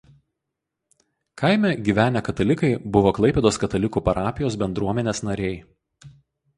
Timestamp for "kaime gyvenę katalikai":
1.41-2.73